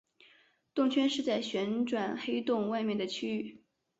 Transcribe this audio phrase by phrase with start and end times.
[0.73, 3.61] 动圈是在旋转黑洞外面的区域。